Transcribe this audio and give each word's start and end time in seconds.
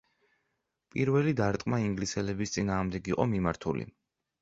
პირველი 0.95 1.35
დარტყმა 1.43 1.81
ინგლისელების 1.85 2.57
წინააღმდეგ 2.59 3.15
იყო 3.15 3.33
მიმართული. 3.39 3.91